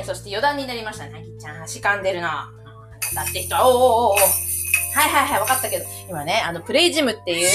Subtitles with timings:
[0.00, 1.06] はい、そして余談になりました。
[1.10, 2.50] なぎちゃん、端かんでるな。
[3.14, 3.82] だって人は、おーおー
[4.14, 4.20] おー
[4.98, 7.50] はいはいはい、わかったけど、今ね、あの、プレイジムっていう、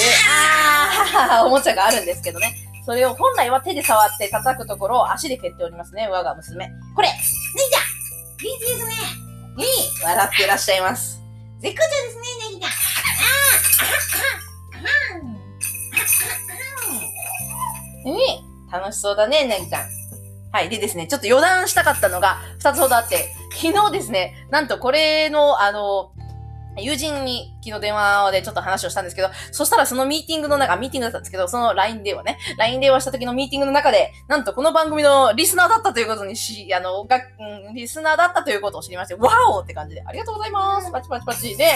[1.18, 2.54] あー、おもちゃがあるんですけどね。
[2.84, 6.70] それを本来は手で触って叩くところを足で蹴っておりますね、我が娘。
[6.94, 7.82] これ、ねぎちゃん
[8.38, 8.94] 元気ですね
[9.56, 9.64] に、
[10.04, 11.20] 笑っていらっしゃいます。
[11.58, 12.70] 絶好調ですね、ねぎちゃん。
[18.04, 19.95] あー、に、楽しそうだね、ねぎちゃん。
[20.56, 20.70] はい。
[20.70, 26.12] でですね、ちょっと余談したかったのが2つほどあって、昨日ですね、なんとこれの、あの、
[26.78, 37.20] 友人に昨日電話でちょっと話をしたんですけど、そしたらそのミーティングの中、ミーティングだったんですけど、その LINE 電話ね、LINE 電話した時のミーティングの中で、なんとこの番組のリスナーだったということにし、あの、が、
[37.66, 41.66] うん、リスナーだったということを知りまして、ワオって感じで、ありがとうございますパチパチパチで、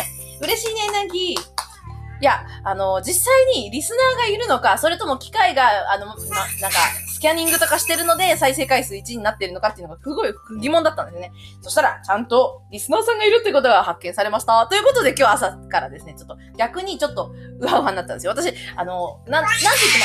[0.40, 1.34] 嬉しいね、なぎ。
[1.34, 1.36] い
[2.22, 6.18] や、あの、実際にリスナーがいるのか、それとも機械が、あの、ま、なん
[6.70, 6.78] か、
[7.20, 11.30] スキャニングとかしてるので、再生回数1になってるのかっていうのが、すごい疑問だったんですね。
[11.60, 14.66] そしたら、ちゃんと、リスナーさんがいるってことが発見されました。
[14.68, 18.32] ということで、今日朝からですね、ちょっと、逆にちょっと、うわうわになったんですよ。
[18.32, 20.04] 私、あの、なん、なんて言っても、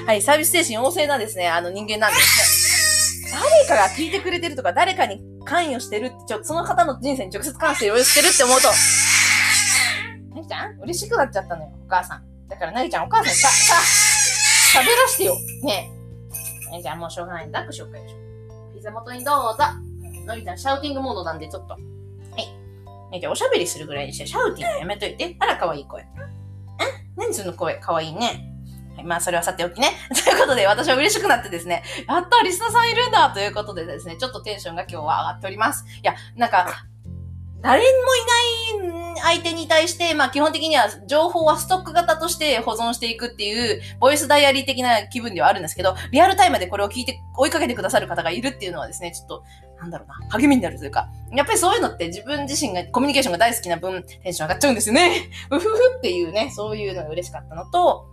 [0.00, 3.38] あーはい、サービス精神旺盛なですね、あの人間なんですね。
[3.68, 8.66] 誰かが聞いてくれてるとか、誰かに関与してるって、ちょ、その方の人生に直接関与してるって思うと、
[10.34, 10.80] なぎちゃん？
[10.80, 12.24] 嬉しくなっちゃったのよ、お母さん。
[12.48, 13.74] だからなぎちゃん、お母さんさ、さ、
[14.70, 15.34] 喋らしてよ。
[15.62, 15.90] ね
[16.68, 16.70] え。
[16.70, 18.04] なぎちゃん、もうしょうがないんだ、握手しようかよ。
[18.74, 19.64] 膝元にどうぞ。
[20.26, 21.74] なぎちゃん、シャウティングモードなんで、ちょっと。
[21.74, 21.82] はい。
[23.10, 25.36] なぎちゃん、おしゃべりするぐらいにして、シャウティングやめといて。
[25.40, 26.02] あら、かわいい声。
[26.02, 26.06] ん？
[27.16, 28.46] 何その声、かわいいね。
[28.96, 29.90] はい、まあ、それはさておきね。
[30.24, 35.84] ということで、私は嬉しくなってですね、やったリスナーさんいるんだということでですね、ちょっとテンションが今日は上がっております。
[35.84, 36.86] いや、なんか、
[37.62, 49.44] 誰もいない相手に対して、まあ基本的には情報はストック型として保存していくっていう、ボイスダイアリー的な気分ではあるんですけど、リアルタイムでこれを聞いて追いかけてくださる方がいるっていうのはですね、ちょっと、
[49.78, 55.30] なんだろうな、励みになるというか、やっぱりそういうのって自分自身がコミュニケーションが大好きな分、テンション上がっちゃうんですよね。
[55.50, 58.06] うふふっていうね、そういうのが嬉しかったのと、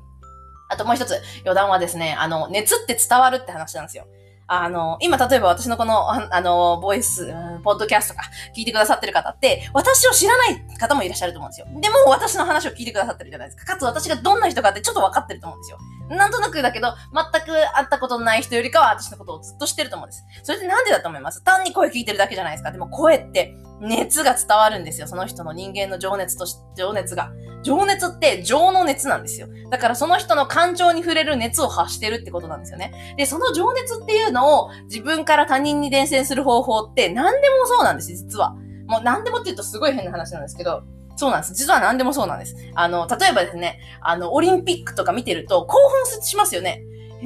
[0.70, 4.08] あともう一つ、余談はですね、あの、熱って伝わるって話なんですよ。
[4.50, 11.68] あの、今例えば私のこの、あの、ボイス、ポッドキャストとか聞いてくださってる方って、私を知らない方もいらっしゃると思うんですよ。
[11.82, 13.74] でも私の話を聞いてくださってるじゃないですか。
[13.74, 15.78] かつ私がどんな人かってちょっと分かってると思うんですよ。
[16.10, 20.24] なんとなくだけど、全く会ったことのない人よりかは私のことをずっと知ってると思うんです。
[20.44, 21.44] それってなんでだと思います？
[21.44, 22.72] 単に声聞いてるだけじゃないですか。
[22.72, 25.08] でも声って熱が伝わるんですよ。
[25.08, 27.32] その人の人間の情熱とし、情熱が。
[27.64, 29.48] 情熱って情の熱なんですよ。
[29.70, 33.16] だからその人の感情に触れる熱を発してるってことなんですよね。
[33.18, 38.52] で、その情熱っていうのを自分から他人に伝染する方法って何でもそうなんです、実は。
[38.88, 40.84] もう何でもって言うとすごい変な話なんですけど、
[41.18, 41.54] そうなんです。
[41.56, 42.56] 実は何でもそうなんです。
[42.76, 46.84] あの、例えばですね、あの、オリンピックとか見てると興奮しますよね。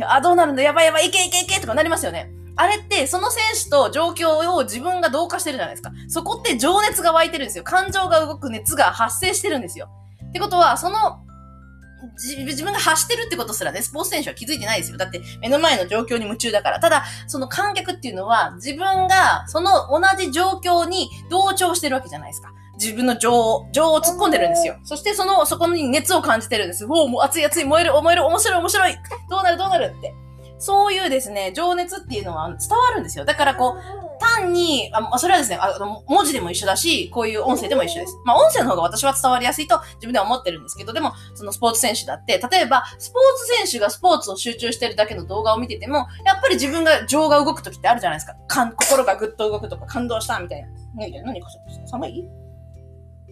[0.08, 0.64] あ、どうなるんだ？
[0.64, 2.32] やばいやばい、いけいけいけとかなりますよね。
[2.62, 5.92] あれって、その選手と状況を自分が同化してるじゃないですか。
[6.08, 7.64] そこって情熱が湧いてるんですよ。
[7.64, 9.90] 感情が動く熱が発生してるんですよ。
[10.30, 11.26] ってことは、その、
[12.24, 14.98] 自分が発してるってことすらね、スポーツ選手は気づいてないですよ。
[14.98, 16.80] だって目の前の状況に夢中だから。
[16.80, 22.50] ただ、その観客っていうのは自分がその同じ状況に同調してるわけじゃないですか。
[22.80, 24.78] 自分の情を、情を突っ込んでるんですよ。
[24.84, 26.86] そしてその、そこに熱を感じてるんです。
[26.86, 28.98] おお、もう熱い熱い、燃える、燃える、面白い面白い。
[29.30, 30.14] どうなるどうなるって。
[30.62, 33.26] そういうですね、情熱っていうのは伝わるんですよ。
[33.26, 38.16] だからこう、単に、あそれはですねあの、文字でも一緒だし、こういう音声でも一緒です。
[38.24, 48.36] まあ、音声の方が私は伝わりやすいと自分では思ってるんですけど、でも、そのスポーツ選手だって、例えば、スポーツ選手がスポーツを集中してるだけの動画を見てても、やっぱり自分が情が動くときってあるじゃないですか。
[48.48, 50.68] かん心がぐっと動くとか、感動したみたいな。
[50.96, 51.48] 何何か
[51.88, 52.30] 寒い？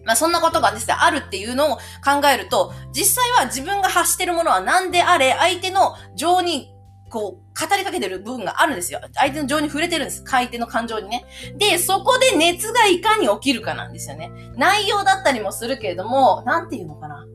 [0.04, 6.74] まあそんなことがですね、あるっていうのを考えると、実際は自分が発してるものは何であれ、相手の情に
[7.10, 9.00] こう、語りかけてる部分があるんですよ。
[9.14, 10.22] 相手の情に触れてるんです。
[10.26, 11.24] 相手の感情にね。
[11.58, 14.30] で、そこで熱がいかに起きるかなんですよね。
[14.56, 17.26] 内容だったりもするけれども、なんていうのかな。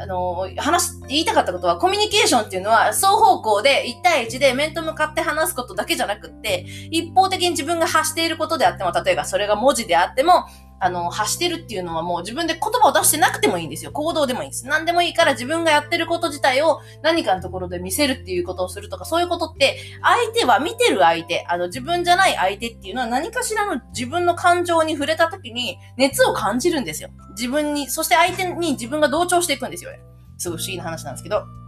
[0.00, 10.46] あの、話、言いたかったことは、コミュニケーションっていうのは、双方向で1対1で面と向かって話すことだけじゃなくって、一方的に自分が発していることであっても、例えばそれが文字であっても、
[10.80, 13.92] あの、発してるっていうのはもう自分で言葉を出してなくてもいいんですよ。
[13.92, 14.66] 行動でもいいんです。
[14.66, 27.10] 何でもいいから自分がやってること自体を何かのところで見せるっていうことをするとか、そういうことって、相手は見てる相手、あの、自分じゃない相手っていうのは何かしらの自分の感情に触れた時に熱を感じるんですよ。
[27.30, 29.90] 自分に、そして相手に自分が同調していくんですよ。
[30.38, 31.63] すごい不思議な話なんですけど。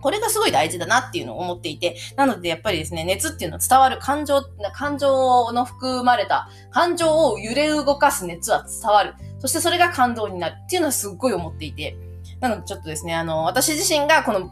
[0.00, 9.14] これがすごい大事だなっていうのを思っていて、なのでやっぱりですね、熱っていうのは伝わる感情、感情の含まれた、感情を揺れ動かす熱は伝わる。
[9.38, 11.96] そしてそれが感動になるっていうのはすっごい思っていて、
[12.40, 14.50] なのでちょっとですね、あの、私自身がこの、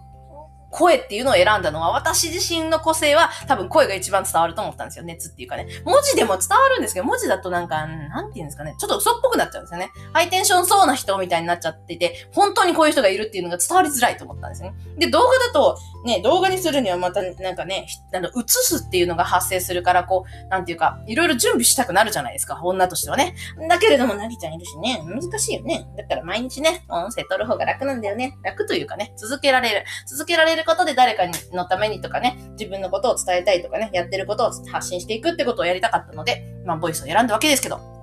[0.74, 5.04] 声っていうのを選んだのは、私自身の個性は多分声が一番伝わると思ったんですよ。
[5.04, 5.68] 熱っていうかね。
[5.84, 8.74] 文字でも伝わるんですけど、文字だとなんか、なんて言うんですかね。
[8.78, 9.90] ちょっと嘘っぽくなっちゃうんですよね。
[10.12, 14.74] ハイテンションそうな人みたいになっちゃってて、本当にこういう人がいるっていうのが伝わりづらいと思ったんですね。
[14.98, 22.60] で、動画だと、ね、動画にするにはまたなんかね、あの、映すっていうのが発生するから、こう、なんていうか、いろいろ準備したくなるじゃないですか。
[22.62, 23.36] 女としてはね。
[23.68, 25.86] だけれども、なぎちゃんいるしね、難しいよね。
[25.96, 28.36] だから毎日ね、音声取る方が楽なんだよね。
[28.42, 29.84] 楽というかね、続けられる。
[30.06, 37.94] 続けられることで誰かのためにとかね、自分のことを伝えたいとかね、やってることを発信していくってことをやりたかったので、まあ、ボイスを選んだわけですけど、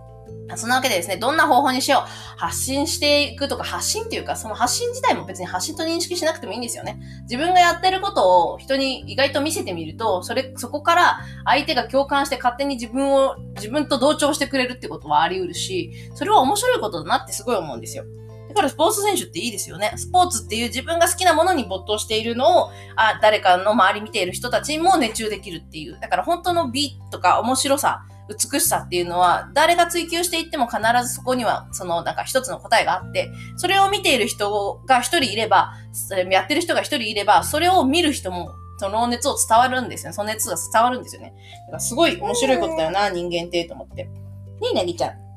[0.58, 2.38] そんなわけでですね、どんな方法にしよう。
[2.38, 7.00] 発信していくとか、発信っていうか、その発信自体も別に発信と認識しなくてもいいんですよね。
[7.24, 18.06] 自分がやってることを人に意外と見せてみると、それ、そこから相手が共感して勝手に自分を、自分と同調してくれるってことはあり得るし、それは面白いことだなってすごい思うんですよ。
[18.52, 19.94] だからスポーツ選手っていいですよね。
[19.96, 25.98] スポーツっていう自分が好きなものに没頭しているのを、あ、誰かの周り見ている人たちも熱中できるっていう。
[26.00, 35.74] だから本当の美とか面白さ、美しさっていうのは、誰が追求していっても必ずそこには、その、なんか一つの答えがあって、それを見ている人が一人いれば、
[36.30, 40.14] やってる人が一人いれば、それを見る人も、その熱を伝わるんですよね。
[40.14, 41.34] その熱が伝わるんですよね。
[41.68, 44.06] だからすごい面白いことだよな、人間って、と思って。
[44.06, 44.12] ね
[44.72, 45.31] え、なぎちゃん。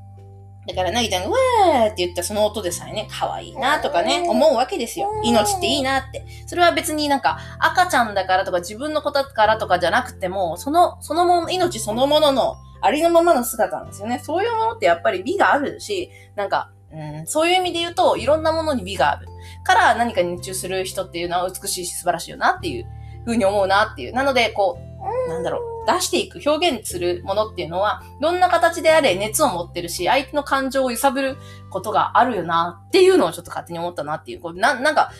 [0.66, 5.10] だから、なぎちゃんが、うわーって言ったその音でさえね、可愛いなとかね、思うわけですよ。
[5.22, 6.24] 命っていいなって。
[6.46, 14.20] それは別になんか、赤ちゃんだからとか自分の子だからとかじゃなくても、その、そのもの、命そのもののありのままの姿なんですよね。
[14.22, 19.26] そういうものってやっぱり美があるし、なんか、うん、そういう意味で言うと、いろんなものに美がある。
[19.64, 22.86] から何かに熱中する人っていうのは美しいし素晴らしいよなっていう
[23.24, 24.12] ふうに思うなっていう。
[24.12, 24.93] なので、こう、
[25.28, 25.86] なんだろう。
[25.86, 31.36] 出していく、表現するものっていうのは、どんな形であれ熱を持ってるし、相手の感情を揺さぶる
[31.70, 35.10] ことがあるよなっていうのをちょっと勝手に思ったなっていう、こうななんか、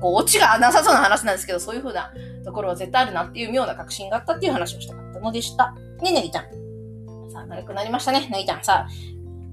[0.00, 2.12] こう、オチがなさそうな話なんですけど、そういう風な
[2.44, 5.72] ところは絶対あるなっていう妙な確信があったっていう話をしたかったのでした。
[6.02, 6.44] ね、ねぎちゃん。
[7.30, 8.64] さあ、長くなりましたね、ねぎちゃん。
[8.64, 8.88] さあ、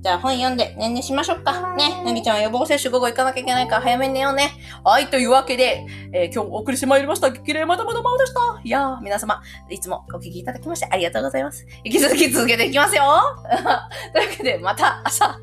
[0.05, 1.73] じゃあ本読んで、ねんねしましょうか。
[1.73, 2.03] ね。
[2.05, 4.51] なぎちゃんは予防接種午後行かなきゃいけないから早めに寝ようね。
[4.83, 7.31] はい、というわけで、えー、今日お送りしてまいりました。
[7.31, 8.61] 激励まだまだまだでした。
[8.63, 11.65] いやー、皆様、いつもお聞きいただきましてありがとうございます。
[11.83, 13.03] 引き続き続けていきますよ。
[14.13, 15.39] というわけで、また朝。